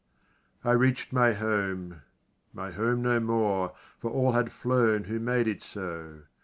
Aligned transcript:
I 0.63 0.71
reach'd 0.71 1.13
my 1.13 1.33
home 1.33 2.01
my 2.53 2.71
home 2.71 3.03
no 3.03 3.19
more 3.19 3.75
For 3.99 4.09
all 4.09 4.31
had 4.31 4.51
flown 4.51 5.03
who 5.03 5.19
made 5.19 5.47
it 5.47 5.61
so. 5.61 6.23